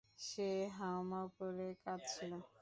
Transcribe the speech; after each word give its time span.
সে 0.19 0.47
হাউমাউ 0.77 1.25
করে 1.37 1.67
কাঁদছিল। 1.83 2.31